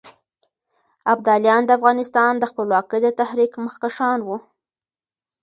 ابداليان 1.13 1.61
د 1.65 1.69
افغانستان 1.77 2.31
د 2.37 2.43
خپلواکۍ 2.51 2.99
د 3.03 3.07
تحريک 3.19 3.51
مخکښان 3.65 4.19
وو. 4.23 4.37